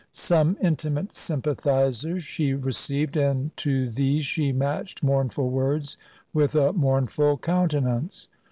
[0.13, 5.95] Some intimate sympathisers she received, and to these she matched mournful words
[6.33, 8.27] with a mournful countenance.